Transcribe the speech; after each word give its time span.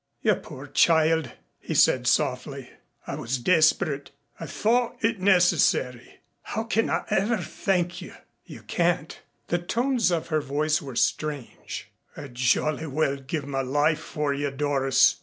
"You 0.23 0.33
poor 0.33 0.65
child," 0.65 1.29
he 1.59 1.75
said 1.75 2.07
softly. 2.07 2.71
"I 3.05 3.13
was 3.13 3.37
desperate. 3.37 4.09
I 4.39 4.47
thought 4.47 4.95
it 5.01 5.19
necessary. 5.19 6.21
How 6.41 6.63
can 6.63 6.89
I 6.89 7.03
ever 7.11 7.37
thank 7.37 8.01
you?" 8.01 8.15
"You 8.43 8.63
can't." 8.63 9.19
The 9.49 9.59
tones 9.59 10.09
of 10.09 10.29
her 10.29 10.41
voice 10.41 10.81
were 10.81 10.95
strange. 10.95 11.91
"I'd 12.17 12.33
jolly 12.33 12.87
well 12.87 13.17
give 13.17 13.45
my 13.45 13.61
life 13.61 13.99
for 13.99 14.33
you, 14.33 14.49
Doris. 14.49 15.17